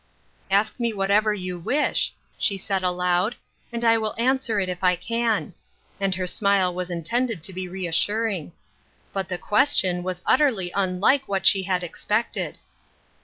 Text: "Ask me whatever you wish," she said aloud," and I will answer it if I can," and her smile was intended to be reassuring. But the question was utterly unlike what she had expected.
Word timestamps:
"Ask 0.49 0.79
me 0.79 0.93
whatever 0.93 1.31
you 1.31 1.59
wish," 1.59 2.11
she 2.35 2.57
said 2.57 2.81
aloud," 2.83 3.35
and 3.71 3.85
I 3.85 3.99
will 3.99 4.15
answer 4.17 4.59
it 4.59 4.67
if 4.67 4.83
I 4.83 4.95
can," 4.95 5.53
and 5.99 6.15
her 6.15 6.25
smile 6.25 6.73
was 6.73 6.89
intended 6.89 7.43
to 7.43 7.53
be 7.53 7.67
reassuring. 7.69 8.51
But 9.13 9.29
the 9.29 9.37
question 9.37 10.01
was 10.01 10.23
utterly 10.25 10.71
unlike 10.73 11.27
what 11.27 11.45
she 11.45 11.61
had 11.61 11.83
expected. 11.83 12.57